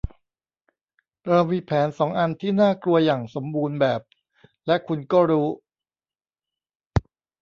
[1.27, 4.01] เรามีแผนสองอันที่น่ากลัวอย่างสมบูรณ์แบบ
[4.65, 5.47] และคุณก็รู้